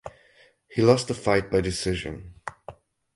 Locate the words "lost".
0.81-1.09